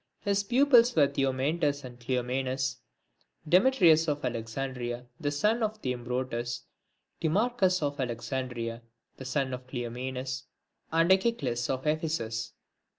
[0.25, 0.31] V.
[0.31, 2.77] His pupils were Theomentus and Cleomenes,
[3.47, 6.61] Deme trius of Alexandria, the son of Theombrotus,
[7.21, 8.81] Timarchus of Alexandria,
[9.17, 10.45] the son of Cleomenes,
[10.91, 12.53] and Echecles, of Ephesus.